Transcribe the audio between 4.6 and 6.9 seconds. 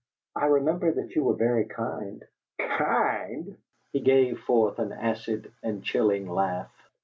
an acid and chilling laugh.